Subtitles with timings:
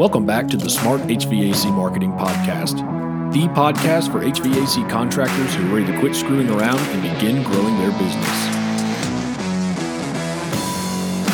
[0.00, 2.78] Welcome back to the Smart HVAC Marketing Podcast,
[3.34, 7.76] the podcast for HVAC contractors who are ready to quit screwing around and begin growing
[7.76, 8.48] their business.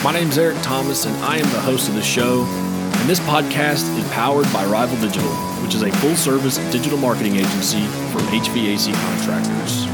[0.02, 2.42] My name is Eric Thomas, and I am the host of the show.
[2.42, 5.30] And this podcast is powered by Rival Digital,
[5.62, 9.86] which is a full service digital marketing agency for HVAC contractors.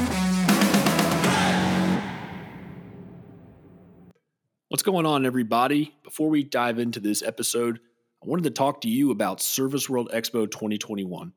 [4.70, 5.94] What's going on, everybody?
[6.02, 7.78] Before we dive into this episode,
[8.22, 11.32] I wanted to talk to you about Service World Expo 2021.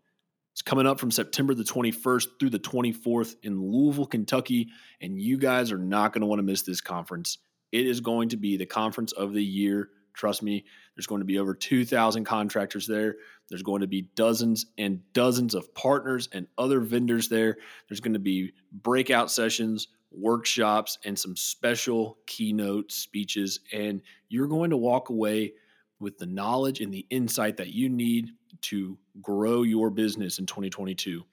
[0.52, 4.70] It's coming up from September the 21st through the 24th in Louisville, Kentucky,
[5.02, 7.40] and you guys are not going to want to miss this conference.
[7.72, 9.90] It is going to be the conference of the year.
[10.14, 10.64] Trust me,
[10.96, 13.16] there's going to be over 2,000 contractors there.
[13.50, 17.58] There's going to be dozens and dozens of partners and other vendors there.
[17.90, 23.62] There's going to be breakout sessions, workshops, and some special keynote speeches.
[23.74, 25.54] And you're going to walk away
[26.00, 28.32] with the knowledge and the insight that you need
[28.62, 31.24] to grow your business in 2022.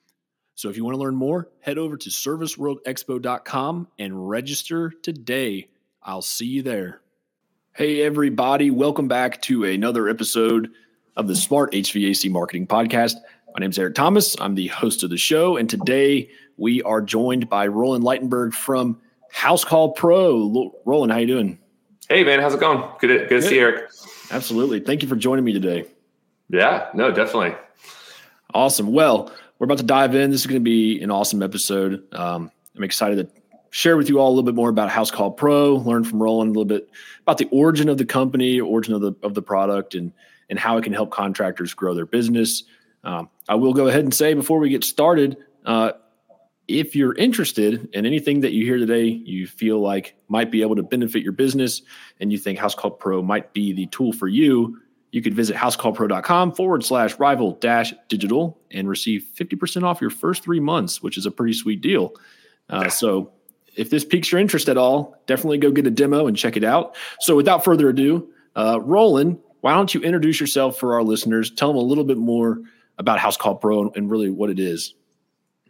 [0.55, 5.69] So if you want to learn more, head over to serviceworldexpo.com and register today.
[6.03, 7.01] I'll see you there.
[7.75, 10.71] Hey, everybody, welcome back to another episode
[11.17, 13.15] of the Smart HVAC Marketing Podcast.
[13.55, 14.37] My name is Eric Thomas.
[14.41, 19.01] I'm the host of the show, and today we are joined by Roland Ligtenberg from
[19.31, 20.73] House Call Pro.
[20.85, 21.59] Roland, how you doing?
[22.09, 22.87] Hey, man, how's it going?
[22.99, 23.91] Good to, good to see you, Eric.
[24.33, 24.81] Absolutely.
[24.81, 25.85] Thank you for joining me today.
[26.49, 27.55] Yeah, no, definitely.
[28.55, 28.93] Awesome.
[28.93, 30.31] Well, we're about to dive in.
[30.31, 32.03] This is going to be an awesome episode.
[32.13, 35.31] Um, I'm excited to share with you all a little bit more about House Call
[35.31, 36.89] Pro, learn from Roland a little bit
[37.23, 40.13] about the origin of the company, origin of the of the product, and
[40.51, 42.65] and how it can help contractors grow their business.
[43.05, 45.93] Um, I will go ahead and say before we get started, uh,
[46.78, 50.77] if you're interested in anything that you hear today, you feel like might be able
[50.77, 51.83] to benefit your business,
[52.20, 54.79] and you think House Call Pro might be the tool for you,
[55.12, 60.42] you could visit housecallpro.com forward slash rival dash digital and receive 50% off your first
[60.42, 62.14] three months, which is a pretty sweet deal.
[62.70, 63.30] Uh, so
[63.77, 66.64] if this piques your interest at all, definitely go get a demo and check it
[66.64, 66.97] out.
[67.20, 71.51] So without further ado, uh, Roland, why don't you introduce yourself for our listeners?
[71.51, 72.61] Tell them a little bit more
[72.98, 74.95] about House Call Pro and really what it is.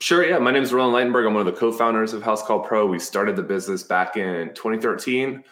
[0.00, 0.28] Sure.
[0.28, 0.38] Yeah.
[0.38, 1.26] My name is Roland Ligtenberg.
[1.28, 2.86] I'm one of the co-founders of House Call Pro.
[2.86, 5.44] We started the business back in 2013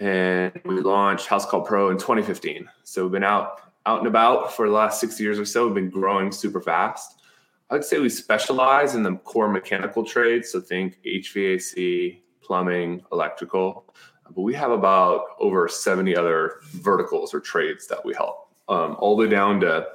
[0.00, 2.68] and we launched House Call Pro in 2015.
[2.82, 5.66] So we've been out, out and about for the last six years or so.
[5.66, 7.22] We've been growing super fast.
[7.70, 10.50] I'd say we specialize in the core mechanical trades.
[10.50, 13.94] So think HVAC, plumbing, electrical.
[14.24, 19.16] But we have about over 70 other verticals or trades that we help, um, all
[19.16, 19.86] the way down to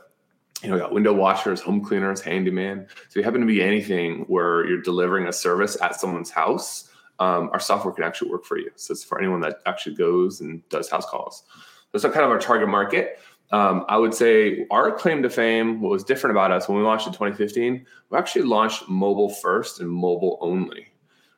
[0.62, 2.88] you know, got window washers, home cleaners, handyman.
[3.10, 6.90] So you happen to be anything where you're delivering a service at someone's house,
[7.20, 8.72] um, our software can actually work for you.
[8.76, 11.44] So it's for anyone that actually goes and does house calls.
[11.92, 13.20] That's kind of our target market.
[13.52, 16.84] Um, I would say our claim to fame, what was different about us when we
[16.84, 20.88] launched in 2015, we actually launched mobile first and mobile only.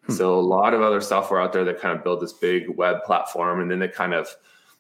[0.06, 0.14] Hmm.
[0.14, 3.04] So a lot of other software out there that kind of build this big web
[3.06, 4.28] platform and then they kind of,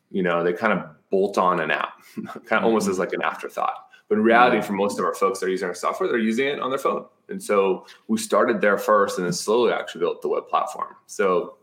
[0.09, 2.91] you know, they kind of bolt on an app, kind of almost hmm.
[2.91, 3.87] as like an afterthought.
[4.11, 6.45] But in reality, for most of our folks that are using our software, they're using
[6.45, 7.05] it on their phone.
[7.29, 10.97] And so we started there first and then slowly actually built the web platform.
[11.07, 11.55] So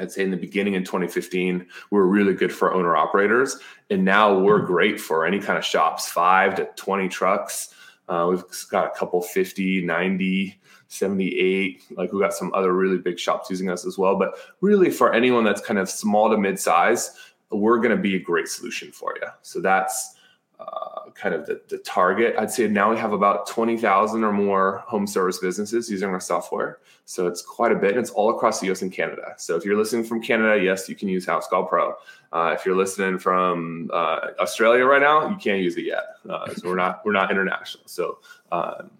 [0.00, 3.58] I'd say in the beginning in 2015, we were really good for owner operators.
[3.90, 4.66] And now we're mm-hmm.
[4.66, 7.74] great for any kind of shops, five to 20 trucks.
[8.08, 10.58] Uh, we've got a couple 50, 90,
[10.88, 11.82] 78.
[11.90, 14.16] Like we've got some other really big shops using us as well.
[14.16, 17.10] But really, for anyone that's kind of small to mid size,
[17.50, 19.28] we're going to be a great solution for you.
[19.42, 20.13] So that's
[20.58, 22.34] uh, kind of the, the target.
[22.38, 26.78] I'd say now we have about 20,000 or more home service businesses using our software.
[27.04, 27.92] So it's quite a bit.
[27.92, 29.34] And it's all across the US and Canada.
[29.36, 31.94] So if you're listening from Canada, yes, you can use House Call Pro.
[32.32, 36.04] Uh, if you're listening from uh, Australia right now, you can't use it yet.
[36.28, 37.84] Uh, so we're not we're not international.
[37.86, 38.18] So
[38.50, 38.90] um,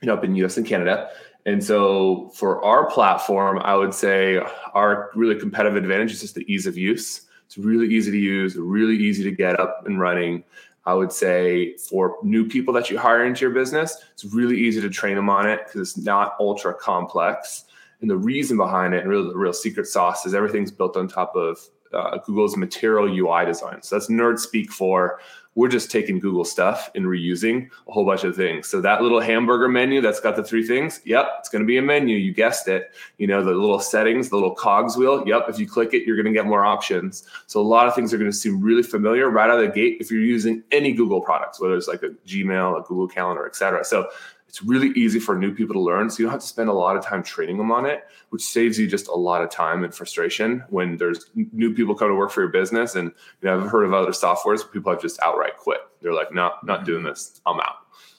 [0.00, 1.10] you know, up in US and Canada.
[1.46, 4.40] And so for our platform, I would say
[4.74, 7.22] our really competitive advantage is just the ease of use.
[7.46, 10.42] It's really easy to use, really easy to get up and running.
[10.86, 14.80] I would say for new people that you hire into your business, it's really easy
[14.80, 17.64] to train them on it because it's not ultra complex.
[18.00, 21.08] And the reason behind it, and really the real secret sauce, is everything's built on
[21.08, 21.58] top of
[21.92, 23.82] uh, Google's material UI design.
[23.82, 25.18] So that's nerd speak for
[25.56, 28.68] we're just taking Google stuff and reusing a whole bunch of things.
[28.68, 31.78] So that little hamburger menu that's got the three things, yep, it's going to be
[31.78, 32.16] a menu.
[32.16, 32.94] You guessed it.
[33.16, 36.16] You know, the little settings, the little cogs wheel, yep, if you click it, you're
[36.16, 37.26] going to get more options.
[37.46, 39.72] So a lot of things are going to seem really familiar right out of the
[39.72, 43.46] gate if you're using any Google products, whether it's like a Gmail, a Google Calendar,
[43.46, 43.82] et cetera.
[43.82, 44.08] So
[44.56, 46.08] It's really easy for new people to learn.
[46.08, 48.40] So you don't have to spend a lot of time training them on it, which
[48.40, 52.14] saves you just a lot of time and frustration when there's new people come to
[52.14, 52.94] work for your business.
[52.94, 53.12] And
[53.42, 55.80] you know, I've heard of other softwares where people have just outright quit.
[56.00, 57.08] They're like, no, not doing mm-hmm.
[57.08, 57.38] this.
[57.44, 57.74] I'm out.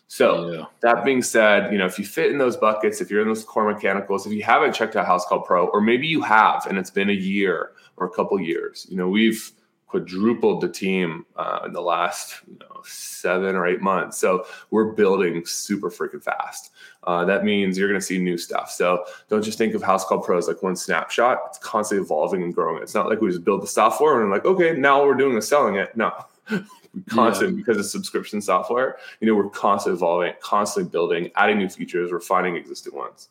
[0.09, 0.65] So yeah.
[0.81, 3.43] that being said, you know, if you fit in those buckets, if you're in those
[3.43, 6.77] core mechanicals, if you haven't checked out House Call Pro, or maybe you have and
[6.77, 9.51] it's been a year or a couple years, you know, we've
[9.87, 14.17] quadrupled the team uh, in the last you know, seven or eight months.
[14.17, 16.71] So we're building super freaking fast.
[17.03, 18.69] Uh, that means you're going to see new stuff.
[18.69, 21.39] So don't just think of House Call Pro as like one snapshot.
[21.47, 22.83] It's constantly evolving and growing.
[22.83, 25.47] It's not like we just build the software and like, okay, now we're doing is
[25.47, 25.95] selling it.
[25.95, 26.13] No.
[27.09, 27.57] constant yeah.
[27.57, 28.97] because it's subscription software.
[29.19, 33.29] You know, we're constantly evolving, constantly building, adding new features, refining existing ones.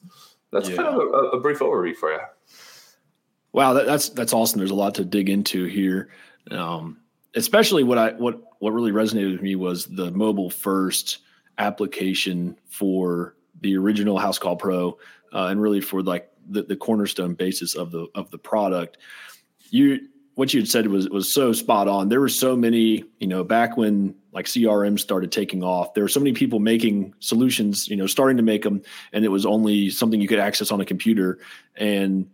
[0.53, 0.77] That's yeah.
[0.77, 2.21] kind of a, a, brief overview for you.
[3.53, 4.59] Wow, that, that's that's awesome.
[4.59, 6.09] There's a lot to dig into here.
[6.51, 6.99] Um,
[7.35, 11.19] especially what I what what really resonated with me was the mobile first
[11.59, 14.99] application for the original House Call Pro,
[15.33, 18.99] uh, and really for like the, the cornerstone basis of the of the product.
[19.71, 22.09] You what you had said was was so spot on.
[22.09, 26.09] There were so many, you know, back when like CRM started taking off, there were
[26.09, 28.83] so many people making solutions, you know, starting to make them,
[29.13, 31.39] and it was only something you could access on a computer.
[31.75, 32.29] And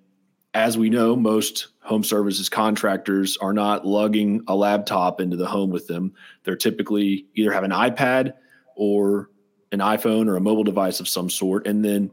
[0.54, 5.70] as we know, most home services contractors are not lugging a laptop into the home
[5.70, 6.12] with them.
[6.44, 8.34] They're typically either have an iPad
[8.76, 9.30] or
[9.72, 11.66] an iPhone or a mobile device of some sort.
[11.66, 12.10] And then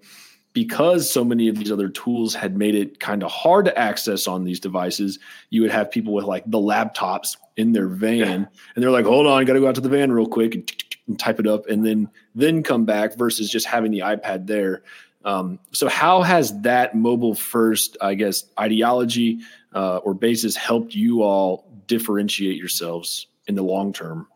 [0.53, 4.27] because so many of these other tools had made it kind of hard to access
[4.27, 5.19] on these devices,
[5.49, 8.33] you would have people with like the laptops in their van yeah.
[8.75, 10.55] and they're like, hold on, I got to go out to the van real quick
[10.55, 14.47] and, and type it up and then then come back versus just having the iPad
[14.47, 14.81] there.
[15.25, 19.39] Um, so, how has that mobile first, I guess, ideology
[19.73, 24.27] uh, or basis helped you all differentiate yourselves in the long term?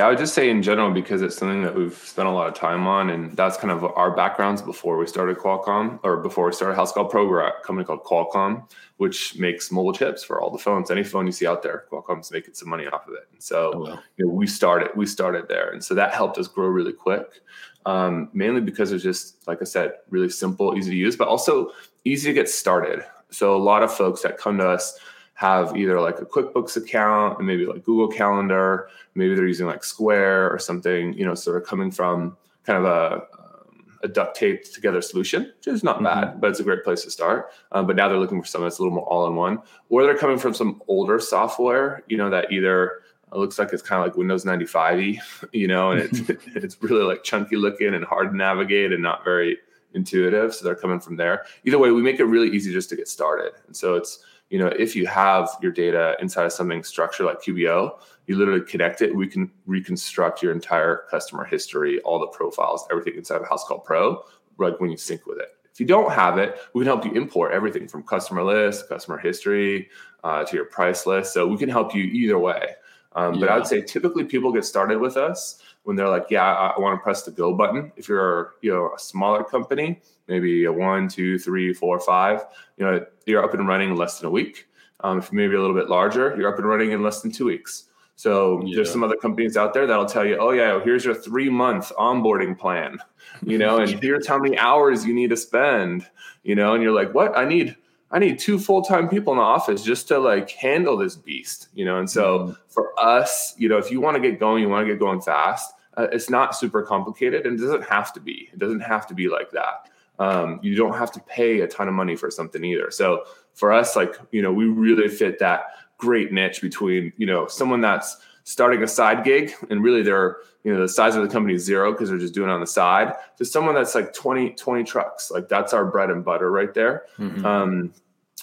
[0.00, 2.48] Yeah, I would just say in general because it's something that we've spent a lot
[2.48, 6.46] of time on, and that's kind of our backgrounds before we started Qualcomm, or before
[6.46, 7.28] we started House Call Pro.
[7.28, 8.66] We're a company called Qualcomm,
[8.96, 10.90] which makes mobile chips for all the phones.
[10.90, 13.28] Any phone you see out there, Qualcomm's making some money off of it.
[13.30, 16.48] And so, oh, you know, we started we started there, and so that helped us
[16.48, 17.42] grow really quick
[17.86, 21.72] um, mainly because it's just, like I said, really simple, easy to use, but also
[22.04, 23.04] easy to get started.
[23.30, 24.98] So a lot of folks that come to us
[25.40, 29.82] have either like a QuickBooks account and maybe like Google Calendar, maybe they're using like
[29.82, 34.36] Square or something, you know, sort of coming from kind of a, um, a duct
[34.36, 36.04] taped together solution, which is not mm-hmm.
[36.04, 37.52] bad, but it's a great place to start.
[37.72, 40.02] Um, but now they're looking for something that's a little more all in one, or
[40.04, 43.00] they're coming from some older software, you know, that either
[43.32, 45.20] it looks like it's kind of like Windows 95y,
[45.52, 46.20] you know, and it's
[46.54, 49.56] it's really like chunky looking and hard to navigate and not very
[49.94, 50.54] intuitive.
[50.54, 51.46] So they're coming from there.
[51.64, 53.52] Either way, we make it really easy just to get started.
[53.66, 57.40] And so it's you know if you have your data inside of something structured like
[57.42, 59.14] QBO, you literally connect it.
[59.14, 63.78] We can reconstruct your entire customer history, all the profiles, everything inside of House Call
[63.78, 64.22] Pro,
[64.58, 65.48] like when you sync with it.
[65.72, 69.18] If you don't have it, we can help you import everything from customer list, customer
[69.18, 69.88] history,
[70.24, 71.32] uh, to your price list.
[71.32, 72.74] So we can help you either way.
[73.12, 73.40] Um, yeah.
[73.40, 76.68] But I would say typically people get started with us when they're like, "Yeah, I,
[76.76, 80.64] I want to press the go button." If you're you know a smaller company, maybe
[80.64, 82.44] a one, two, three, four, five,
[82.76, 84.66] you know, you're up and running in less than a week.
[85.00, 87.46] Um, if maybe a little bit larger, you're up and running in less than two
[87.46, 87.84] weeks.
[88.20, 88.76] So yeah.
[88.76, 91.90] there's some other companies out there that'll tell you, "Oh yeah, here's your three month
[91.98, 92.98] onboarding plan,"
[93.44, 96.06] you know, and here's how many hours you need to spend,
[96.42, 97.36] you know, and you're like, "What?
[97.36, 97.76] I need."
[98.10, 101.68] I need two full time people in the office just to like handle this beast,
[101.74, 101.98] you know.
[101.98, 102.52] And so mm-hmm.
[102.68, 105.20] for us, you know, if you want to get going, you want to get going
[105.20, 105.72] fast.
[105.96, 108.48] Uh, it's not super complicated, and it doesn't have to be.
[108.52, 109.90] It doesn't have to be like that.
[110.18, 112.90] Um, you don't have to pay a ton of money for something either.
[112.90, 113.24] So
[113.54, 115.64] for us, like you know, we really fit that
[115.98, 120.72] great niche between you know someone that's starting a side gig and really they're you
[120.72, 122.66] know the size of the company is zero because they're just doing it on the
[122.66, 126.74] side to someone that's like 20 20 trucks like that's our bread and butter right
[126.74, 127.04] there.
[127.18, 127.44] Mm-hmm.
[127.44, 127.92] um,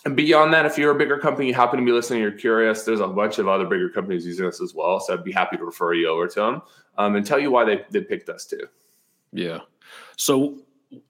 [0.06, 2.84] and beyond that if you're a bigger company you happen to be listening you're curious
[2.84, 5.58] there's a bunch of other bigger companies using us as well so i'd be happy
[5.58, 6.62] to refer you over to them
[6.98, 8.68] um, and tell you why they, they picked us too.
[9.32, 9.60] Yeah.
[10.16, 10.60] So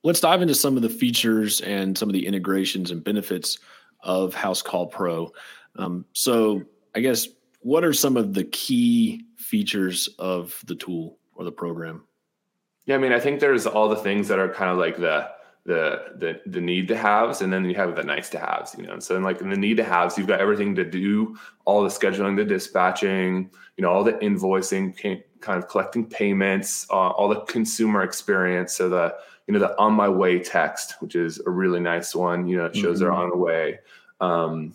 [0.03, 3.59] let's dive into some of the features and some of the integrations and benefits
[4.01, 5.31] of house call pro.
[5.77, 6.63] Um, so
[6.95, 7.27] i guess
[7.59, 12.03] what are some of the key features of the tool or the program?
[12.85, 15.29] Yeah, I mean, I think there's all the things that are kind of like the
[15.65, 18.73] the the the need to haves, and then you have the nice to haves.
[18.77, 20.85] You know, and so in like in the need to haves, you've got everything to
[20.85, 24.97] do, all the scheduling, the dispatching, you know, all the invoicing,
[25.41, 28.73] kind of collecting payments, uh, all the consumer experience.
[28.73, 29.15] So the
[29.47, 32.47] you know the on my way text, which is a really nice one.
[32.47, 33.03] You know, it shows mm-hmm.
[33.03, 33.79] they're on the way.
[34.21, 34.73] Um,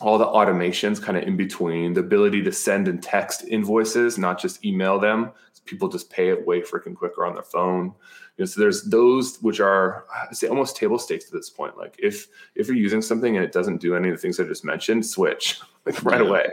[0.00, 4.40] all the automations kind of in between, the ability to send and text invoices, not
[4.40, 5.32] just email them.
[5.64, 7.92] People just pay it way freaking quicker on their phone.
[8.36, 11.76] You know, so there's those which are I say almost table stakes at this point.
[11.76, 14.44] Like if if you're using something and it doesn't do any of the things I
[14.44, 16.46] just mentioned, switch like right away.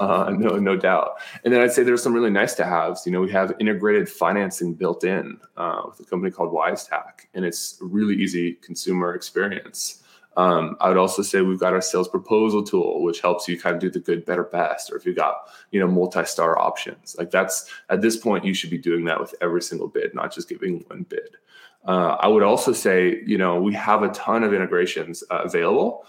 [0.00, 1.12] Uh, no no doubt.
[1.44, 3.06] And then I'd say there's some really nice to haves.
[3.06, 7.44] You know, we have integrated financing built in uh, with a company called Wisetack, and
[7.44, 10.02] it's a really easy consumer experience.
[10.38, 13.74] Um, I would also say we've got our sales proposal tool, which helps you kind
[13.74, 15.34] of do the good, better, best, or if you've got
[15.72, 17.16] you know multi-star options.
[17.18, 20.32] Like that's at this point you should be doing that with every single bid, not
[20.32, 21.36] just giving one bid.
[21.84, 26.06] Uh, I would also say you know we have a ton of integrations uh, available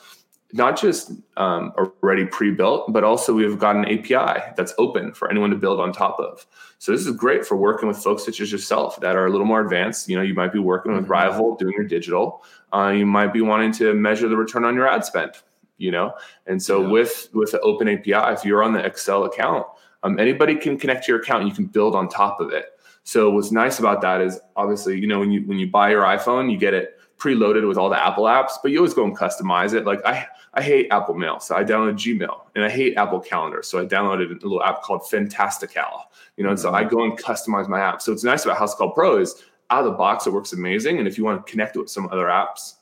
[0.51, 5.51] not just um, already pre-built, but also we've got an API that's open for anyone
[5.51, 6.45] to build on top of.
[6.79, 9.45] So this is great for working with folks such as yourself that are a little
[9.45, 10.09] more advanced.
[10.09, 11.11] You know, you might be working with mm-hmm.
[11.11, 12.43] Rival doing your digital.
[12.73, 15.33] Uh, you might be wanting to measure the return on your ad spend.
[15.77, 16.13] You know,
[16.45, 16.87] and so yeah.
[16.89, 19.65] with with the open API, if you're on the Excel account,
[20.03, 21.43] um, anybody can connect to your account.
[21.43, 22.65] and You can build on top of it.
[23.03, 26.03] So what's nice about that is obviously, you know, when you when you buy your
[26.03, 29.15] iPhone, you get it preloaded with all the Apple apps, but you always go and
[29.15, 29.85] customize it.
[29.85, 33.61] Like I, I hate Apple Mail, so I downloaded Gmail, and I hate Apple Calendar,
[33.61, 36.09] so I downloaded a little app called Fantastical.
[36.37, 36.95] You know, and so I mm-hmm.
[36.95, 38.01] go and customize my app.
[38.01, 40.97] So it's nice about House Call Pro is out of the box, it works amazing.
[40.97, 42.75] And if you want to connect it with some other apps,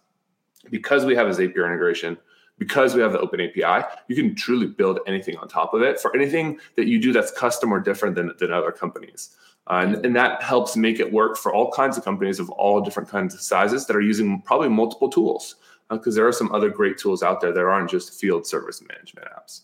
[0.70, 2.18] because we have a Zapier integration,
[2.58, 6.00] because we have the open API, you can truly build anything on top of it
[6.00, 9.36] for anything that you do that's custom or different than, than other companies.
[9.68, 12.80] Uh, and, and, that helps make it work for all kinds of companies of all
[12.80, 15.56] different kinds of sizes that are using probably multiple tools
[15.90, 18.82] because uh, there are some other great tools out there that aren't just field service
[18.88, 19.62] management apps.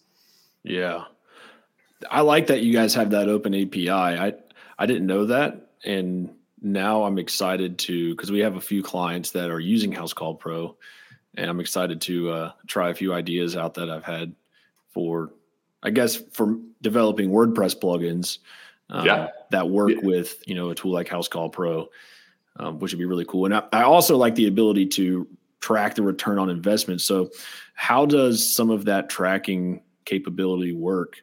[0.63, 1.05] Yeah.
[2.11, 3.89] I like that you guys have that open API.
[3.89, 4.33] I
[4.77, 6.29] I didn't know that and
[6.61, 10.35] now I'm excited to because we have a few clients that are using House Call
[10.35, 10.75] Pro
[11.35, 14.35] and I'm excited to uh, try a few ideas out that I've had
[14.91, 15.31] for
[15.81, 18.39] I guess for developing WordPress plugins
[18.89, 19.29] um, yeah.
[19.51, 19.99] that work yeah.
[20.01, 21.89] with you know a tool like House Call Pro,
[22.57, 23.45] um, which would be really cool.
[23.45, 25.27] And I, I, also like the ability to
[25.59, 27.01] track the return on investment.
[27.01, 27.29] So,
[27.73, 31.17] how does some of that tracking capability work?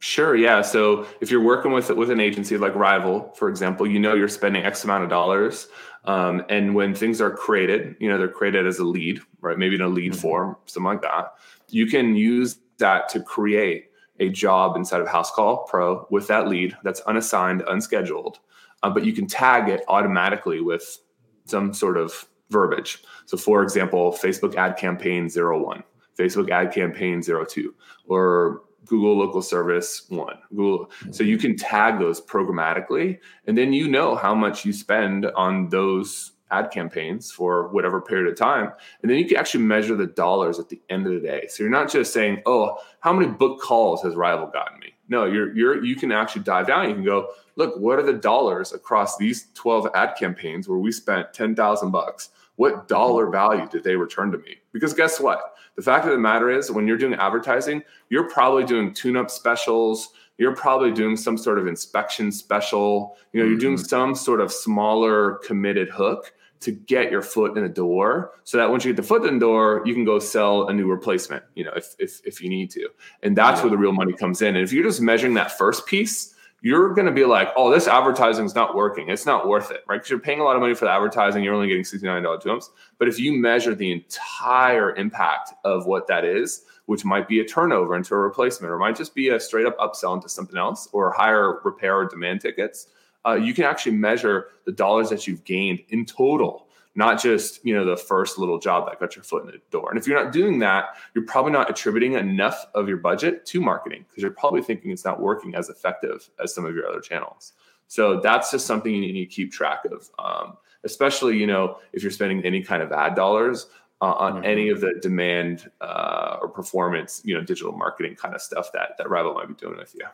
[0.00, 0.34] Sure.
[0.34, 0.62] Yeah.
[0.62, 4.28] So if you're working with with an agency like Rival, for example, you know you're
[4.28, 5.68] spending X amount of dollars,
[6.04, 9.58] um, and when things are created, you know they're created as a lead, right?
[9.58, 10.20] Maybe in a lead mm-hmm.
[10.20, 11.34] form, something like that.
[11.68, 13.90] You can use that to create
[14.20, 18.38] a job inside of House Call Pro with that lead that's unassigned, unscheduled,
[18.82, 20.98] uh, but you can tag it automatically with
[21.46, 23.02] some sort of verbiage.
[23.26, 25.82] So, for example, Facebook ad campaign 01,
[26.18, 27.74] Facebook ad campaign 02,
[28.06, 30.38] or Google local service one.
[30.50, 30.90] Google.
[31.10, 31.46] So you mm-hmm.
[31.46, 36.70] can tag those programmatically, and then you know how much you spend on those ad
[36.70, 38.70] campaigns for whatever period of time.
[39.00, 41.46] And then you can actually measure the dollars at the end of the day.
[41.48, 44.94] So you're not just saying, oh, how many book calls has Rival gotten me?
[45.08, 46.88] No, you're you're you can actually dive down.
[46.88, 50.92] You can go, look, what are the dollars across these 12 ad campaigns where we
[50.92, 52.30] spent 10,000 bucks?
[52.56, 52.86] What mm-hmm.
[52.86, 54.56] dollar value did they return to me?
[54.72, 55.51] Because guess what?
[55.76, 59.30] The fact of the matter is, when you're doing advertising, you're probably doing tune up
[59.30, 63.52] specials you're probably doing some sort of inspection special you know mm-hmm.
[63.52, 63.84] you're doing mm-hmm.
[63.84, 68.70] some sort of smaller committed hook to get your foot in the door so that
[68.70, 71.44] once you get the foot in the door you can go sell a new replacement
[71.54, 72.88] you know if if, if you need to
[73.22, 73.64] and that's yeah.
[73.64, 76.31] where the real money comes in and if you're just measuring that first piece
[76.62, 79.10] you're going to be like oh this advertising is not working.
[79.10, 79.96] It's not worth it right?
[79.96, 81.44] Because you're paying a lot of money for the advertising.
[81.44, 82.60] You're only getting $69 to them
[82.98, 87.44] but if you measure the entire impact of what that is which might be a
[87.44, 90.88] turnover into a replacement or might just be a straight up upsell into something else
[90.92, 92.88] or higher repair or demand tickets
[93.24, 97.74] uh, you can actually measure the dollars that you've gained in total not just you
[97.74, 99.90] know the first little job that got your foot in the door.
[99.90, 103.60] And if you're not doing that you're probably not attributing enough of your budget to
[103.60, 107.00] marketing because you're probably thinking it's not working as effective as some of your other
[107.00, 107.52] channels.
[107.88, 112.02] So that's just something you need to keep track of um, especially you know if
[112.02, 113.66] you're spending any kind of ad dollars
[114.00, 114.44] uh, on mm-hmm.
[114.44, 118.96] any of the demand uh, or performance you know digital marketing kind of stuff that
[118.98, 120.06] that rival might be doing with you.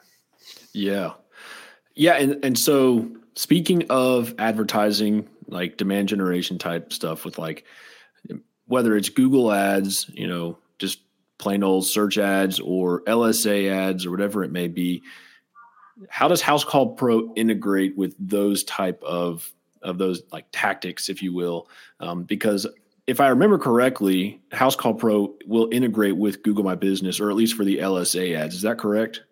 [0.72, 1.12] Yeah
[1.98, 7.64] yeah, and and so speaking of advertising, like demand generation type stuff with like
[8.66, 11.00] whether it's Google ads, you know, just
[11.38, 15.02] plain old search ads or LSA ads or whatever it may be,
[16.08, 19.52] how does House Call Pro integrate with those type of
[19.82, 21.68] of those like tactics, if you will?
[21.98, 22.64] Um, because
[23.08, 27.36] if I remember correctly, House Call Pro will integrate with Google My Business, or at
[27.36, 28.54] least for the LSA ads.
[28.54, 29.22] Is that correct?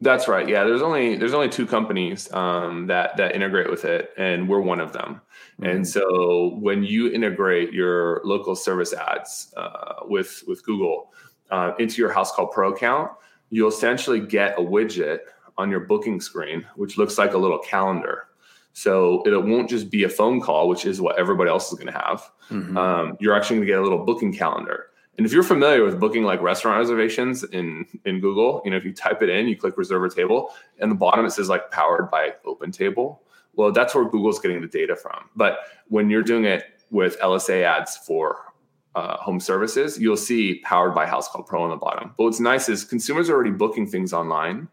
[0.00, 0.48] That's right.
[0.48, 4.60] Yeah, there's only there's only two companies um, that that integrate with it, and we're
[4.60, 5.20] one of them.
[5.60, 5.64] Mm-hmm.
[5.64, 11.12] And so when you integrate your local service ads uh, with with Google,
[11.50, 13.12] uh, into your House Call Pro account,
[13.50, 15.20] you'll essentially get a widget
[15.56, 18.26] on your booking screen, which looks like a little calendar.
[18.72, 21.92] So it won't just be a phone call, which is what everybody else is going
[21.92, 22.28] to have.
[22.50, 22.76] Mm-hmm.
[22.76, 24.86] Um, you're actually going to get a little booking calendar.
[25.16, 28.84] And if you're familiar with booking like restaurant reservations in in Google, you know if
[28.84, 31.70] you type it in, you click reserve a table, and the bottom it says like
[31.70, 33.22] powered by Open Table.
[33.56, 35.30] Well, that's where Google's getting the data from.
[35.36, 38.52] But when you're doing it with LSA ads for
[38.94, 42.14] uh, home services, you'll see powered by House Call Pro on the bottom.
[42.16, 44.68] But what's nice is consumers are already booking things online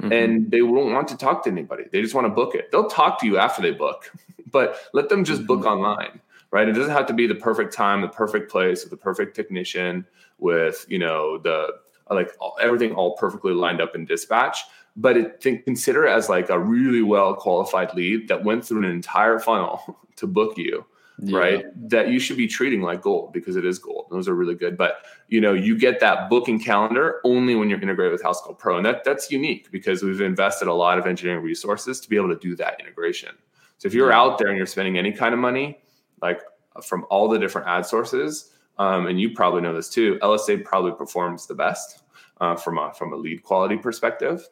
[0.00, 0.12] mm-hmm.
[0.12, 1.84] and they won't want to talk to anybody.
[1.90, 2.70] They just want to book it.
[2.70, 4.10] They'll talk to you after they book,
[4.50, 5.46] but let them just mm-hmm.
[5.46, 6.20] book online,
[6.52, 6.68] right?
[6.68, 10.06] It doesn't have to be the perfect time, the perfect place, with the perfect technician,
[10.38, 11.68] with you know the
[12.10, 14.58] like all, everything all perfectly lined up in dispatch.
[14.94, 18.84] But it, think, consider it as like a really well qualified lead that went through
[18.84, 20.84] an entire funnel to book you
[21.22, 21.38] yeah.
[21.38, 21.90] right?
[21.90, 24.06] That you should be treating like gold because it is gold.
[24.10, 24.76] Those are really good.
[24.76, 28.54] But you know, you get that booking calendar only when you're integrated with House Call
[28.54, 28.76] Pro.
[28.76, 32.28] And that that's unique because we've invested a lot of engineering resources to be able
[32.28, 33.30] to do that integration.
[33.78, 35.80] So if you're out there and you're spending any kind of money,
[36.22, 36.40] like
[36.82, 40.92] from all the different ad sources, um, and you probably know this too, LSA probably
[40.92, 42.02] performs the best
[42.40, 44.48] uh, from a from a lead quality perspective.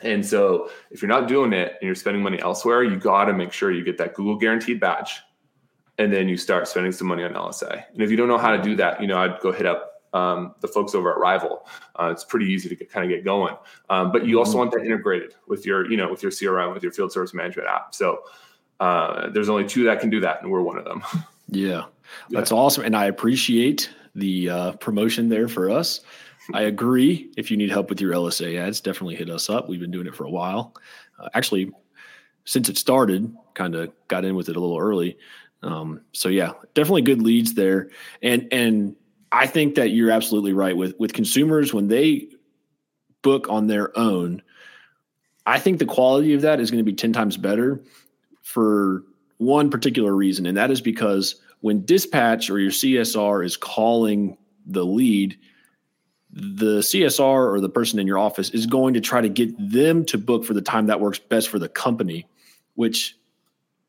[0.00, 3.32] And so if you're not doing it and you're spending money elsewhere, you got to
[3.32, 5.20] make sure you get that Google guaranteed badge
[5.98, 7.84] and then you start spending some money on LSA.
[7.92, 10.04] And if you don't know how to do that, you know, I'd go hit up
[10.12, 11.66] um, the folks over at Rival.
[11.98, 13.56] Uh, it's pretty easy to get, kind of get going.
[13.90, 14.58] Um, but you also mm-hmm.
[14.58, 17.68] want that integrated with your, you know, with your CRM, with your field service management
[17.68, 17.94] app.
[17.94, 18.20] So
[18.80, 21.02] uh, there's only two that can do that, and we're one of them.
[21.50, 21.84] Yeah,
[22.28, 22.58] that's yeah.
[22.58, 26.00] awesome, and I appreciate the uh, promotion there for us.
[26.52, 27.30] I agree.
[27.38, 29.66] If you need help with your LSA ads, definitely hit us up.
[29.66, 30.74] We've been doing it for a while.
[31.18, 31.72] Uh, actually,
[32.44, 35.16] since it started, kind of got in with it a little early.
[35.62, 37.90] Um, so yeah, definitely good leads there.
[38.22, 38.96] And and
[39.32, 42.28] I think that you're absolutely right with with consumers when they
[43.22, 44.42] book on their own.
[45.46, 47.82] I think the quality of that is going to be 10 times better
[48.48, 49.04] for
[49.36, 54.86] one particular reason, and that is because when dispatch or your CSR is calling the
[54.86, 55.38] lead,
[56.30, 60.02] the CSR or the person in your office is going to try to get them
[60.06, 62.26] to book for the time that works best for the company,
[62.74, 63.18] which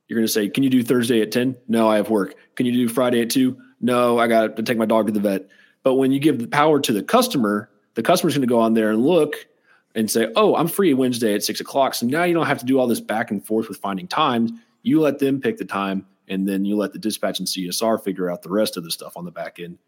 [0.10, 1.56] you're going to say, Can you do Thursday at 10?
[1.70, 2.36] No, I have work.
[2.56, 3.58] Can you do Friday at 2?
[3.80, 5.48] No, I got to take my dog to the vet.
[5.84, 8.74] But when you give the power to the customer, the customer's going to go on
[8.74, 9.48] there and look
[9.96, 11.94] and say, Oh, I'm free Wednesday at six o'clock.
[11.94, 14.52] So now you don't have to do all this back and forth with finding times.
[14.84, 18.30] You let them pick the time and then you let the dispatch and CSR figure
[18.30, 19.80] out the rest of the stuff on the back end.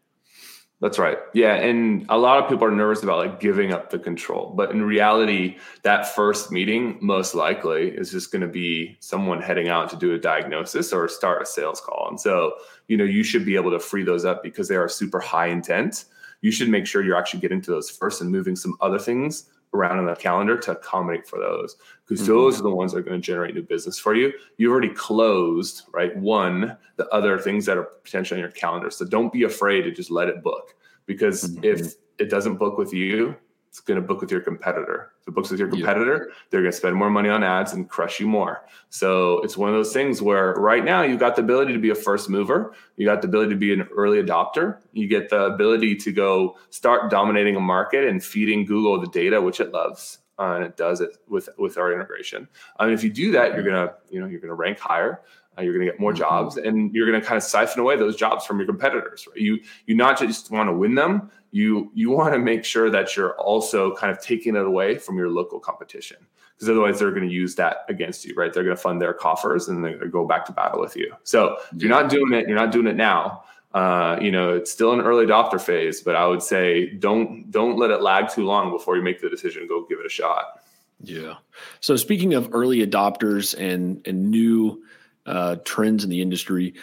[0.80, 1.18] That's right.
[1.32, 1.54] Yeah.
[1.54, 4.52] And a lot of people are nervous about like giving up the control.
[4.56, 9.68] But in reality, that first meeting most likely is just going to be someone heading
[9.68, 12.08] out to do a diagnosis or start a sales call.
[12.08, 12.54] And so,
[12.88, 15.46] you know, you should be able to free those up because they are super high
[15.46, 16.06] intent.
[16.40, 19.44] You should make sure you're actually getting to those first and moving some other things
[19.74, 22.32] around in the calendar to accommodate for those because mm-hmm.
[22.32, 24.32] those are the ones that are going to generate new business for you.
[24.56, 26.14] You've already closed, right?
[26.16, 28.90] One, the other things that are potentially on your calendar.
[28.90, 30.74] So don't be afraid to just let it book
[31.06, 31.64] because mm-hmm.
[31.64, 33.36] if it doesn't book with you,
[33.72, 35.12] it's going to book with your competitor.
[35.22, 36.34] If it books with your competitor, yeah.
[36.50, 38.66] they're going to spend more money on ads and crush you more.
[38.90, 41.88] So it's one of those things where right now you've got the ability to be
[41.88, 42.74] a first mover.
[42.96, 44.76] You got the ability to be an early adopter.
[44.92, 49.40] You get the ability to go start dominating a market and feeding Google the data,
[49.40, 50.18] which it loves.
[50.38, 52.48] Uh, and it does it with with our integration.
[52.78, 55.20] I mean, if you do that, you're gonna you know you're gonna rank higher.
[55.58, 56.20] Uh, you're going to get more mm-hmm.
[56.20, 59.26] jobs, and you're going to kind of siphon away those jobs from your competitors.
[59.28, 59.38] Right?
[59.38, 61.30] You you not just want to win them.
[61.50, 65.16] You you want to make sure that you're also kind of taking it away from
[65.18, 66.16] your local competition,
[66.54, 68.34] because otherwise they're going to use that against you.
[68.34, 68.52] Right?
[68.52, 70.96] They're going to fund their coffers and they're going to go back to battle with
[70.96, 71.14] you.
[71.24, 73.44] So if you're not doing it, you're not doing it now.
[73.74, 77.78] Uh, you know, it's still an early adopter phase, but I would say don't don't
[77.78, 79.66] let it lag too long before you make the decision.
[79.66, 80.60] Go give it a shot.
[81.00, 81.36] Yeah.
[81.80, 84.82] So speaking of early adopters and and new
[85.26, 86.74] uh, trends in the industry.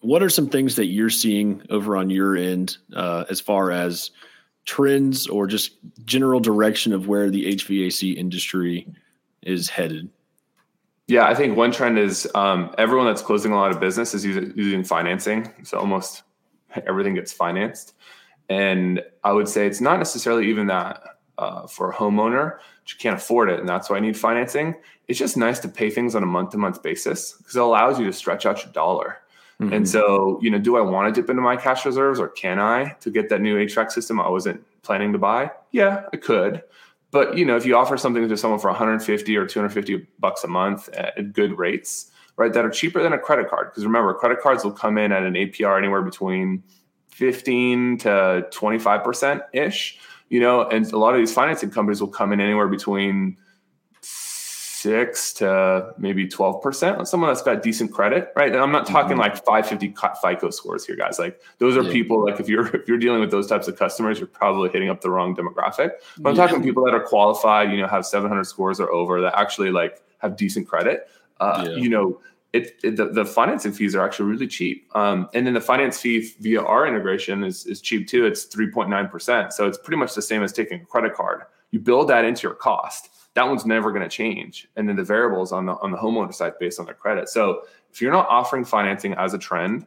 [0.00, 4.10] What are some things that you're seeing over on your end uh, as far as
[4.64, 5.72] trends or just
[6.04, 8.86] general direction of where the HVAC industry
[9.42, 10.08] is headed?
[11.06, 14.24] Yeah, I think one trend is um, everyone that's closing a lot of business is
[14.24, 15.52] using, using financing.
[15.64, 16.22] So almost
[16.86, 17.94] everything gets financed.
[18.48, 21.02] And I would say it's not necessarily even that
[21.40, 24.74] uh, for a homeowner, you can't afford it, and that's why I need financing.
[25.08, 27.98] It's just nice to pay things on a month to month basis because it allows
[27.98, 29.18] you to stretch out your dollar.
[29.60, 29.72] Mm-hmm.
[29.72, 32.58] And so, you know, do I want to dip into my cash reserves or can
[32.58, 35.50] I to get that new HVAC system I wasn't planning to buy?
[35.70, 36.62] Yeah, I could.
[37.10, 40.48] But you know, if you offer something to someone for 150 or 250 bucks a
[40.48, 44.40] month at good rates, right, that are cheaper than a credit card, because remember, credit
[44.40, 46.62] cards will come in at an APR anywhere between
[47.10, 49.98] 15 to 25% ish,
[50.30, 53.36] you know, and a lot of these financing companies will come in anywhere between
[54.80, 58.50] six to maybe 12% on someone that's got decent credit, right?
[58.50, 59.20] And I'm not talking mm-hmm.
[59.20, 61.18] like 550 FICO scores here, guys.
[61.18, 61.92] Like those are yeah.
[61.92, 64.88] people like if you're if you're dealing with those types of customers, you're probably hitting
[64.88, 65.90] up the wrong demographic.
[66.18, 66.46] But I'm yeah.
[66.46, 70.00] talking people that are qualified, you know, have 700 scores or over that actually like
[70.18, 71.08] have decent credit.
[71.40, 71.76] Uh, yeah.
[71.76, 72.20] You know,
[72.52, 74.88] it, it, the, the financing fees are actually really cheap.
[74.96, 78.26] Um, and then the finance fee via our integration is, is cheap too.
[78.26, 79.52] It's 3.9%.
[79.52, 81.42] So it's pretty much the same as taking a credit card.
[81.70, 84.68] You build that into your cost that one's never going to change.
[84.76, 87.28] And then the variables on the on the homeowner side based on their credit.
[87.28, 89.86] So if you're not offering financing as a trend,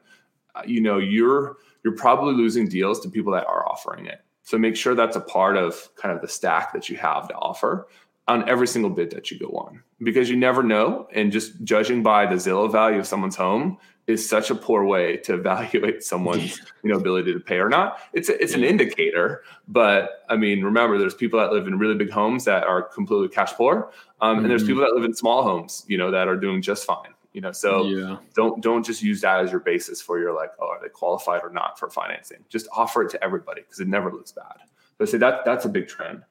[0.56, 4.22] uh, you know you're you're probably losing deals to people that are offering it.
[4.44, 7.36] So make sure that's a part of kind of the stack that you have to
[7.36, 7.88] offer
[8.28, 11.08] on every single bid that you go on because you never know.
[11.14, 15.18] And just judging by the Zillow value of someone's home is such a poor way
[15.18, 18.00] to evaluate someone's you know ability to pay or not.
[18.14, 21.96] It's a, it's an indicator, but I mean, remember, there's people that live in really
[21.96, 24.46] big homes that are completely cash poor, um, mm-hmm.
[24.46, 24.70] and there's mm-hmm.
[24.70, 27.10] people that live in small homes, you know, that are doing just fine.
[27.34, 28.18] You know, so yeah.
[28.36, 31.42] don't don't just use that as your basis for your like, oh, are they qualified
[31.44, 32.46] or not for financing?
[32.48, 34.58] Just offer it to everybody because it never looks bad.
[35.00, 36.24] But say that that's a big trend.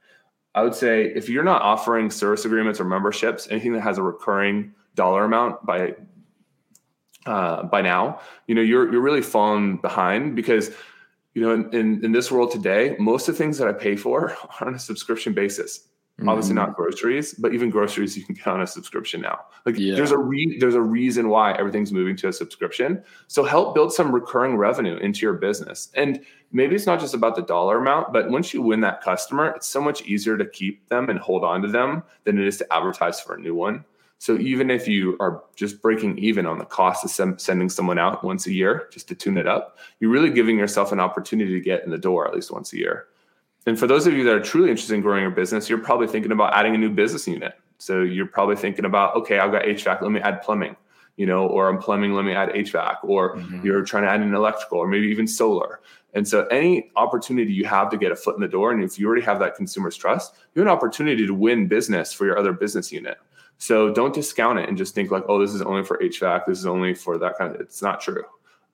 [0.55, 4.03] I would say if you're not offering service agreements or memberships, anything that has a
[4.03, 5.95] recurring dollar amount by
[7.25, 10.71] uh, by now, you know, you're you're really falling behind because
[11.35, 13.97] you know in, in, in this world today, most of the things that I pay
[13.97, 15.89] for are on a subscription basis.
[16.19, 16.29] Mm-hmm.
[16.29, 19.41] Obviously not groceries, but even groceries you can get on a subscription now.
[19.65, 19.95] Like yeah.
[19.95, 23.03] there's a re- there's a reason why everything's moving to a subscription.
[23.29, 25.89] So help build some recurring revenue into your business.
[25.95, 26.21] And
[26.53, 29.67] maybe it's not just about the dollar amount, but once you win that customer, it's
[29.67, 32.73] so much easier to keep them and hold on to them than it is to
[32.73, 33.85] advertise for a new one.
[34.19, 37.99] So even if you are just breaking even on the cost of sem- sending someone
[37.99, 41.53] out once a year just to tune it up, you're really giving yourself an opportunity
[41.55, 43.07] to get in the door at least once a year.
[43.67, 46.07] And for those of you that are truly interested in growing your business, you're probably
[46.07, 47.55] thinking about adding a new business unit.
[47.79, 50.77] So you're probably thinking about, okay, I've got HVAC, let me add plumbing,
[51.17, 53.65] you know, or I'm plumbing, let me add HVAC, or mm-hmm.
[53.65, 55.81] you're trying to add an electrical or maybe even solar.
[56.15, 58.99] And so any opportunity you have to get a foot in the door, and if
[58.99, 62.39] you already have that consumer's trust, you have an opportunity to win business for your
[62.39, 63.19] other business unit.
[63.59, 66.47] So don't discount it and just think like, oh, this is only for HVAC.
[66.47, 67.61] This is only for that kind of.
[67.61, 68.25] It's not true.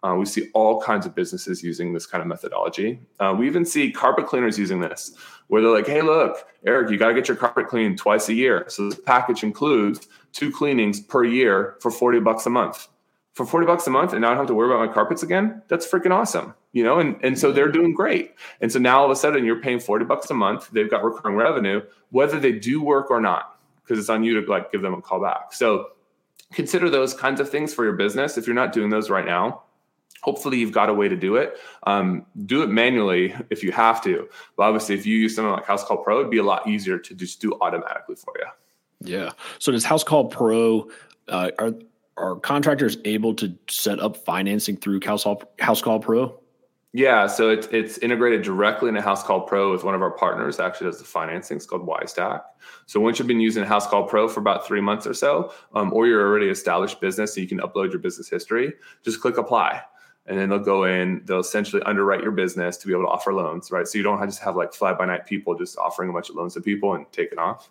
[0.03, 3.01] Uh, we see all kinds of businesses using this kind of methodology.
[3.19, 5.13] Uh, we even see carpet cleaners using this,
[5.49, 8.35] where they're like, "Hey, look, Eric, you got to get your carpet cleaned twice a
[8.35, 8.65] year.
[8.69, 12.87] So this package includes two cleanings per year for forty bucks a month.
[13.35, 15.23] For forty bucks a month, and now I don't have to worry about my carpets
[15.23, 15.63] again.
[15.69, 17.01] That's freaking awesome, you know.
[17.01, 18.35] And and so they're doing great.
[18.61, 20.71] And so now all of a sudden, you're paying forty bucks a month.
[20.71, 23.59] They've got recurring revenue, whether they do work or not
[23.89, 25.53] because it's on you to like give them a call back.
[25.53, 25.89] So
[26.53, 28.37] consider those kinds of things for your business.
[28.37, 29.63] If you're not doing those right now,
[30.23, 31.59] hopefully you've got a way to do it.
[31.87, 34.29] Um, do it manually if you have to.
[34.57, 36.99] But obviously, if you use something like House Call Pro, it'd be a lot easier
[36.99, 38.47] to just do automatically for you.
[39.01, 39.31] Yeah.
[39.59, 40.91] So does House Call Pro
[41.29, 41.75] uh, are
[42.17, 46.41] are contractors able to set up financing through House Call, House Call Pro?
[46.93, 50.11] Yeah, so it's it's integrated directly in a House Call Pro with one of our
[50.11, 50.59] partners.
[50.59, 51.59] Actually, does the financing.
[51.59, 52.43] It's called Wisetack.
[52.87, 55.93] So once you've been using House Call Pro for about three months or so, um,
[55.93, 58.73] or you're already established business, so you can upload your business history.
[59.05, 59.83] Just click apply
[60.29, 63.33] and then they'll go in they'll essentially underwrite your business to be able to offer
[63.33, 63.87] loans right?
[63.89, 66.31] So you don't have just have like fly by night people just offering a bunch
[66.31, 67.71] of loans to people and taking off.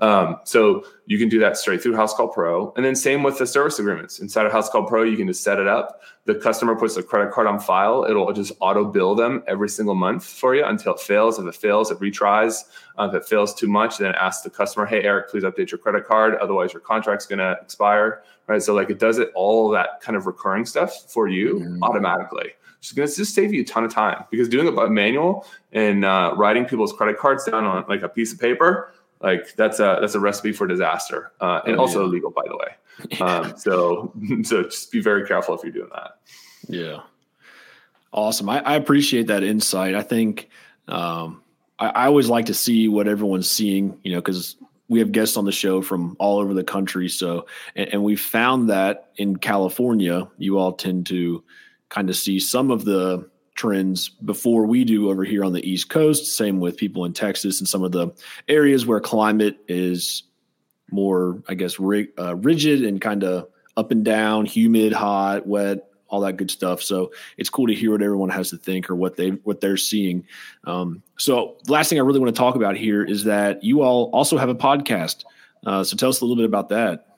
[0.00, 2.72] Um, so you can do that straight through house call pro.
[2.76, 4.20] And then same with the service agreements.
[4.20, 7.02] Inside of house call pro you can just set it up the customer puts a
[7.02, 10.94] credit card on file it'll just auto bill them every single month for you until
[10.94, 12.64] it fails if it fails it retries
[12.98, 15.70] uh, if it fails too much then it asks the customer hey eric please update
[15.70, 18.62] your credit card otherwise your contract's going to expire right?
[18.62, 21.82] So like it does it all that kind of recurring stuff for you mm-hmm.
[21.82, 22.52] automatically.
[22.78, 25.46] It's going to just save you a ton of time because doing it by manual
[25.72, 29.80] and uh, writing people's credit cards down on like a piece of paper, like that's
[29.80, 32.06] a that's a recipe for disaster uh, and oh, also yeah.
[32.06, 32.74] illegal, by the way.
[33.20, 34.10] Um, so
[34.42, 36.16] so just be very careful if you're doing that.
[36.66, 37.00] Yeah,
[38.10, 38.48] awesome.
[38.48, 39.94] I, I appreciate that insight.
[39.94, 40.48] I think
[40.88, 41.42] um,
[41.78, 44.56] I, I always like to see what everyone's seeing, you know, because
[44.88, 47.08] we have guests on the show from all over the country.
[47.08, 51.42] So, and, and we found that in California, you all tend to
[51.88, 55.88] kind of see some of the trends before we do over here on the East
[55.88, 56.36] Coast.
[56.36, 58.08] Same with people in Texas and some of the
[58.48, 60.24] areas where climate is
[60.90, 65.90] more, I guess, rig, uh, rigid and kind of up and down, humid, hot, wet,
[66.08, 66.82] all that good stuff.
[66.82, 69.76] So it's cool to hear what everyone has to think or what they what they're
[69.76, 70.24] seeing.
[70.64, 74.10] Um, so last thing I really want to talk about here is that you all
[74.12, 75.24] also have a podcast.
[75.64, 77.15] Uh, so tell us a little bit about that.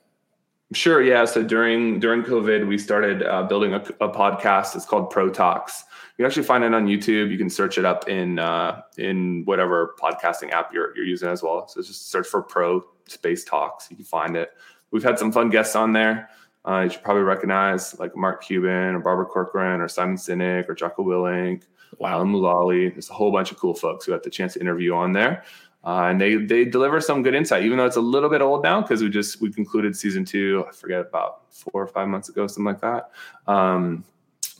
[0.74, 1.02] Sure.
[1.02, 1.24] Yeah.
[1.24, 4.76] So during during COVID, we started uh, building a, a, podcast.
[4.76, 5.84] It's called Pro Talks.
[6.12, 7.30] You can actually find it on YouTube.
[7.30, 11.42] You can search it up in uh, in whatever podcasting app you're you're using as
[11.42, 11.66] well.
[11.68, 13.90] So just search for Pro Space Talks.
[13.90, 14.50] You can find it.
[14.90, 16.28] We've had some fun guests on there.
[16.66, 20.74] Uh, you should probably recognize like Mark Cuban or Barbara Corcoran or Simon Sinek or
[20.74, 21.62] Jocko Willink,
[21.98, 22.10] wow.
[22.10, 22.92] Alan Mulally.
[22.92, 25.44] There's a whole bunch of cool folks who had the chance to interview on there.
[25.88, 28.62] Uh, and they they deliver some good insight, even though it's a little bit old
[28.62, 30.62] now because we just we concluded season two.
[30.68, 33.10] I forget about four or five months ago, something like that.
[33.50, 34.04] Um,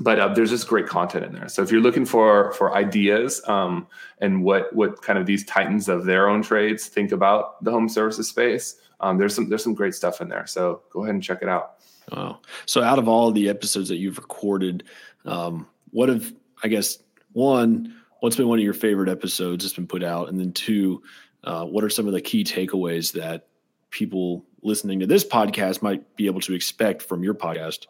[0.00, 1.46] but uh, there's just great content in there.
[1.50, 3.88] So if you're looking for for ideas um,
[4.22, 7.90] and what what kind of these titans of their own trades think about the home
[7.90, 10.46] services space, um, there's some there's some great stuff in there.
[10.46, 11.74] So go ahead and check it out.
[12.10, 12.40] Wow.
[12.64, 14.84] so out of all the episodes that you've recorded,
[15.26, 16.32] um, what have
[16.64, 17.00] I guess
[17.34, 21.02] one what's been one of your favorite episodes that's been put out, and then two,
[21.44, 23.46] uh, what are some of the key takeaways that
[23.90, 27.86] people listening to this podcast might be able to expect from your podcast?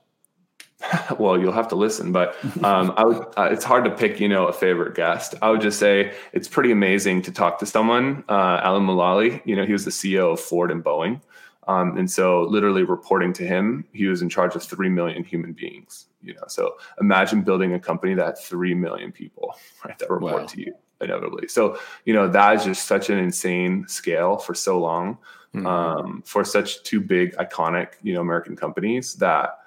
[1.19, 4.29] well, you'll have to listen, but um, I would, uh, it's hard to pick, you
[4.29, 5.35] know, a favorite guest.
[5.43, 8.23] I would just say it's pretty amazing to talk to someone.
[8.29, 11.21] Uh, Alan Mulally, you know, he was the CEO of Ford and Boeing.
[11.69, 15.53] Um, and so literally reporting to him, he was in charge of 3 million human
[15.53, 19.55] beings, you know, so imagine building a company that had 3 million people,
[19.85, 20.47] right, that report wow.
[20.47, 21.47] to you inevitably.
[21.47, 25.19] So, you know, that is just such an insane scale for so long,
[25.55, 25.67] mm-hmm.
[25.67, 29.59] um, for such two big, iconic, you know, American companies that,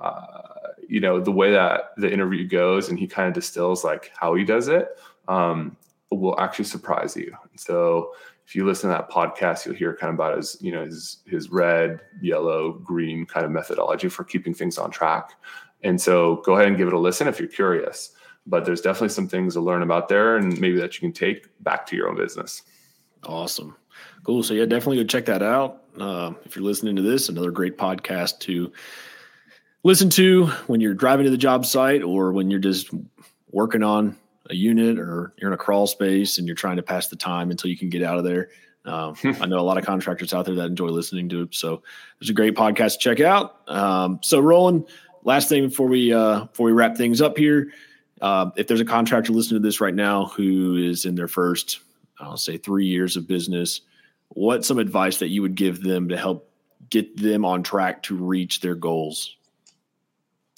[0.00, 0.40] uh,
[0.88, 4.34] you know, the way that the interview goes and he kind of distills like how
[4.34, 5.76] he does it um,
[6.10, 7.36] will actually surprise you.
[7.56, 8.14] So,
[8.50, 11.18] if you listen to that podcast, you'll hear kind of about his, you know, his
[11.24, 15.34] his red, yellow, green kind of methodology for keeping things on track.
[15.84, 18.10] And so go ahead and give it a listen if you're curious.
[18.48, 21.46] But there's definitely some things to learn about there and maybe that you can take
[21.60, 22.62] back to your own business.
[23.24, 23.76] Awesome.
[24.24, 24.42] Cool.
[24.42, 25.84] So yeah, definitely go check that out.
[25.96, 28.72] Uh, if you're listening to this, another great podcast to
[29.84, 32.90] listen to when you're driving to the job site or when you're just
[33.52, 34.16] working on
[34.50, 37.50] a unit or you're in a crawl space and you're trying to pass the time
[37.50, 38.50] until you can get out of there.
[38.84, 41.54] Um, I know a lot of contractors out there that enjoy listening to it.
[41.54, 41.82] So
[42.20, 43.68] it's a great podcast to check out.
[43.68, 44.86] Um, so Roland,
[45.22, 47.72] last thing before we uh, before we wrap things up here,
[48.20, 51.80] uh, if there's a contractor listening to this right now who is in their first,
[52.18, 53.82] I'll say three years of business,
[54.28, 56.50] what's some advice that you would give them to help
[56.88, 59.36] get them on track to reach their goals?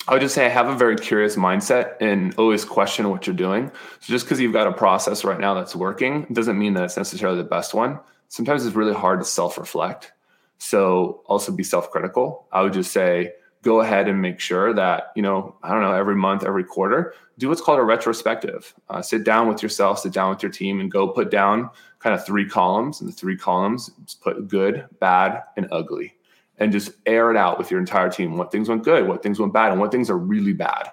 [0.08, 3.36] I would just say I have a very curious mindset and always question what you're
[3.36, 3.70] doing.
[4.00, 6.96] So just because you've got a process right now that's working doesn't mean that it's
[6.96, 8.00] necessarily the best one.
[8.28, 10.12] Sometimes it's really hard to self-reflect.
[10.58, 12.48] So also be self-critical.
[12.50, 15.94] I would just say go ahead and make sure that you know I don't know
[15.94, 18.74] every month, every quarter, do what's called a retrospective.
[18.88, 22.14] Uh, sit down with yourself, sit down with your team, and go put down kind
[22.14, 23.00] of three columns.
[23.00, 26.14] And the three columns put good, bad, and ugly
[26.58, 28.36] and just air it out with your entire team.
[28.36, 30.90] What things went good, what things went bad, and what things are really bad.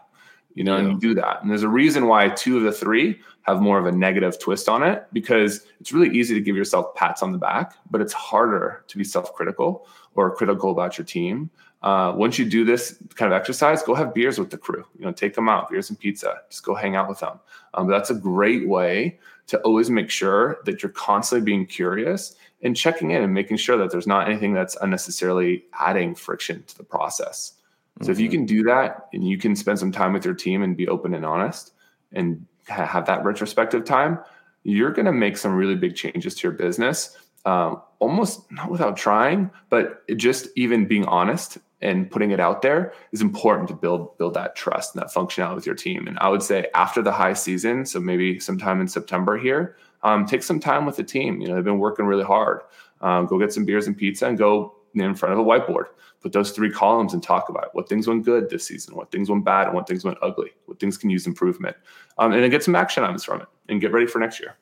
[0.55, 0.83] You know, yeah.
[0.83, 1.41] and you do that.
[1.41, 4.67] And there's a reason why two of the three have more of a negative twist
[4.67, 8.13] on it because it's really easy to give yourself pats on the back, but it's
[8.13, 11.49] harder to be self critical or critical about your team.
[11.81, 14.85] Uh, once you do this kind of exercise, go have beers with the crew.
[14.97, 16.41] You know, take them out, beers and pizza.
[16.49, 17.39] Just go hang out with them.
[17.73, 19.19] Um, that's a great way
[19.49, 23.77] to always make sure that you're constantly being curious and checking in and making sure
[23.77, 27.53] that there's not anything that's unnecessarily adding friction to the process.
[27.97, 28.11] So mm-hmm.
[28.11, 28.37] if you mm-hmm.
[28.37, 31.13] can do that and you can spend some time with your team and be open
[31.13, 31.73] and honest
[32.11, 34.19] and have that retrospective time,
[34.63, 37.17] you're going to make some really big changes to your business.
[37.45, 42.93] Um, almost not without trying, but just even being honest and putting it out there
[43.11, 46.07] is important to build build that trust and that functionality with your team.
[46.07, 50.25] And I would say after the high season, so maybe sometime in September here, um,
[50.25, 51.41] take some time with the team.
[51.41, 52.61] You know, they've been working really hard.
[53.01, 55.85] Um, go get some beers and pizza and go in front of a whiteboard.
[56.21, 57.69] Put those three columns and talk about it.
[57.71, 60.51] what things went good this season, what things went bad, and what things went ugly,
[60.65, 61.77] what things can use improvement,
[62.17, 64.55] um, and then get some action items from it and get ready for next year.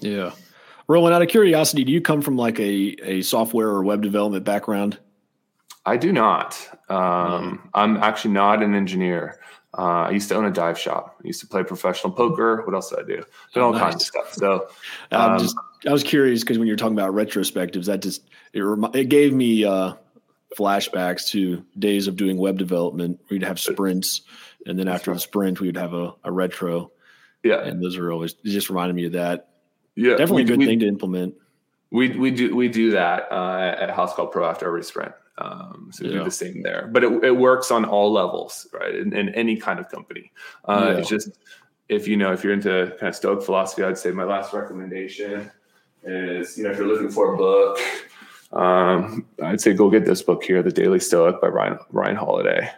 [0.00, 0.30] Yeah.
[0.86, 4.44] Roland, out of curiosity, do you come from like a, a software or web development
[4.44, 4.98] background?
[5.86, 6.58] I do not.
[6.88, 7.58] Um, mm.
[7.74, 9.38] I'm actually not an engineer.
[9.76, 11.16] Uh, I used to own a dive shop.
[11.22, 12.62] I used to play professional poker.
[12.64, 13.24] What else did I do?
[13.52, 13.80] Did all nice.
[13.80, 14.32] kinds of stuff.
[14.32, 14.68] So,
[15.10, 18.92] um, just, I was curious because when you're talking about retrospectives, that just it, rem-
[18.94, 19.94] it gave me uh,
[20.56, 23.20] flashbacks to days of doing web development.
[23.30, 24.22] We'd have sprints,
[24.64, 26.92] and then after the sprint, we would have a, a retro.
[27.42, 29.48] Yeah, and those are always it just reminded me of that.
[29.96, 31.34] Yeah, definitely we, a good we, thing to implement.
[31.90, 35.12] We we do we do that uh, at House Call Pro after every sprint.
[35.36, 36.18] Um, so yeah.
[36.18, 38.94] do the same there, but it, it, works on all levels, right?
[38.94, 40.30] In, in any kind of company.
[40.64, 40.98] Uh, yeah.
[40.98, 41.30] It's just
[41.88, 45.50] if you know if you're into kind of Stoic philosophy, I'd say my last recommendation
[46.04, 47.78] is you know if you're looking for a book,
[48.52, 52.70] um, I'd say go get this book here, The Daily Stoic by Ryan Ryan Holiday.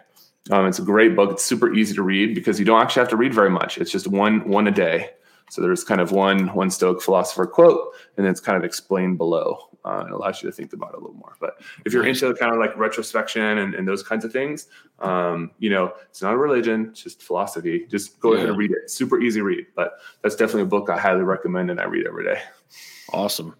[0.49, 1.31] Um, it's a great book.
[1.33, 3.77] It's super easy to read because you don't actually have to read very much.
[3.77, 5.11] It's just one one a day.
[5.49, 9.17] So there's kind of one one Stoic philosopher quote, and then it's kind of explained
[9.17, 9.69] below.
[9.85, 11.37] Uh, it allows you to think about it a little more.
[11.39, 14.67] But if you're into kind of like retrospection and, and those kinds of things,
[14.99, 17.85] um, you know, it's not a religion, it's just philosophy.
[17.87, 18.39] Just go yeah.
[18.39, 18.91] ahead and read it.
[18.91, 22.25] Super easy read, but that's definitely a book I highly recommend and I read every
[22.25, 22.41] day.
[23.13, 23.55] Awesome.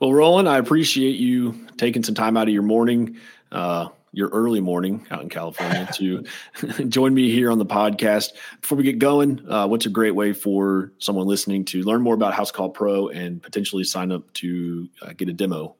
[0.00, 3.16] Well, Roland, I appreciate you taking some time out of your morning.
[3.50, 6.24] Uh, your early morning out in California to
[6.88, 8.32] join me here on the podcast.
[8.60, 12.14] Before we get going, uh, what's a great way for someone listening to learn more
[12.14, 15.76] about House Call Pro and potentially sign up to uh, get a demo?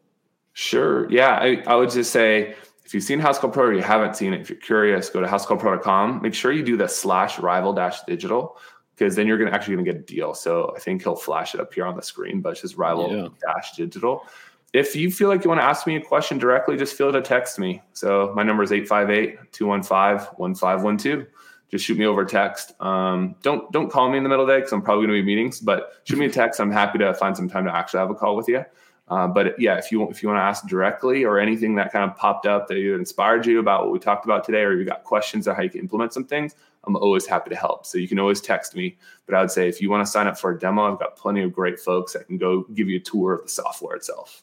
[0.53, 1.11] Sure.
[1.11, 4.17] Yeah, I, I, would just say if you've seen House Call Pro or you haven't
[4.17, 6.23] seen it, if you're curious, go to housecallpro.com.
[6.23, 8.57] Make sure you do the slash rival dash digital
[8.95, 10.35] because then you're gonna actually gonna get a deal.
[10.35, 13.33] So I think he'll flash it up here on the screen, but it's just rival
[13.45, 14.27] dash digital
[14.73, 17.21] if you feel like you want to ask me a question directly, just feel to
[17.21, 17.83] text me.
[17.93, 21.27] So my number is 858-215-1512.
[21.71, 22.73] Just shoot me over text.
[22.81, 25.19] Um, don't don't call me in the middle of the day because I'm probably going
[25.19, 25.61] to be meetings.
[25.61, 26.61] But shoot me a text.
[26.61, 28.65] I'm happy to find some time to actually have a call with you.
[29.07, 32.09] Uh, but yeah, if you if you want to ask directly or anything that kind
[32.09, 34.85] of popped up that you inspired you about what we talked about today, or you
[34.85, 37.87] got questions on how you can implement some things, I'm always happy to help.
[37.87, 38.97] So you can always text me.
[39.27, 41.17] But I would say if you want to sign up for a demo, I've got
[41.17, 44.43] plenty of great folks that can go give you a tour of the software itself.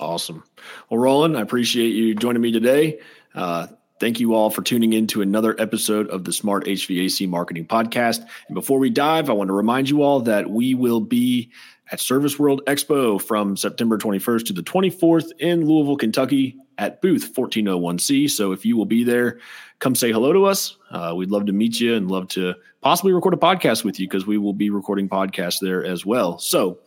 [0.00, 0.42] Awesome.
[0.90, 3.00] Well, Roland, I appreciate you joining me today.
[3.34, 3.68] Uh,
[4.00, 8.26] thank you all for tuning in to another episode of the Smart HVAC Marketing Podcast.
[8.48, 11.50] And before we dive, I want to remind you all that we will be
[11.90, 17.34] at Service World Expo from September 21st to the 24th in Louisville, Kentucky at booth
[17.34, 18.30] 1401C.
[18.30, 19.38] So if you will be there,
[19.78, 20.76] come say hello to us.
[20.90, 24.08] Uh, we'd love to meet you and love to possibly record a podcast with you
[24.08, 26.38] because we will be recording podcasts there as well.
[26.38, 26.80] So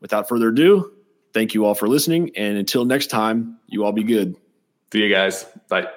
[0.00, 0.92] without further ado,
[1.32, 2.30] Thank you all for listening.
[2.36, 4.36] And until next time, you all be good.
[4.92, 5.44] See you guys.
[5.68, 5.88] Bye.